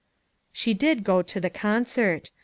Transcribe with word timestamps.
"She 0.51 0.73
did 0.73 1.03
go 1.03 1.21
to 1.21 1.39
the 1.39 1.51
concert. 1.51 2.31